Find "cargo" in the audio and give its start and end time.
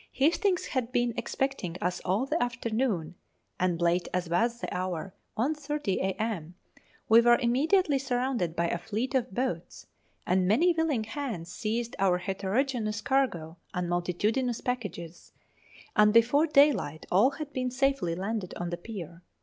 12.99-13.57